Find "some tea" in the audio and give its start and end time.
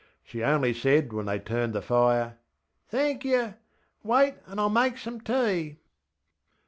4.97-5.77